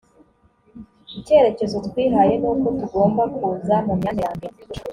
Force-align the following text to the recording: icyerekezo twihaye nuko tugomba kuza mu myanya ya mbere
icyerekezo 1.17 1.75
twihaye 1.87 2.33
nuko 2.41 2.67
tugomba 2.79 3.23
kuza 3.35 3.75
mu 3.85 3.93
myanya 3.99 4.23
ya 4.27 4.33
mbere 4.37 4.55